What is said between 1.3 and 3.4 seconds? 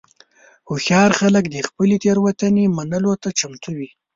د خپلې تېروتنې منلو ته